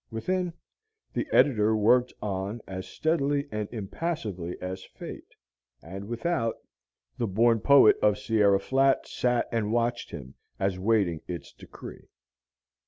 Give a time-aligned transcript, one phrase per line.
[0.09, 0.53] Within,
[1.13, 5.35] the editor worked on as steadily and impassively as Fate.
[5.83, 6.55] And without,
[7.19, 12.07] the born poet of Sierra Flat sat and watched him as waiting its decree.